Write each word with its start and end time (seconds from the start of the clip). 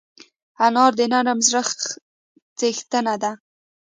انا 0.65 0.85
د 0.97 0.99
نرم 1.11 1.39
زړه 1.47 1.61
څښتنه 2.57 3.15
ده 3.23 3.31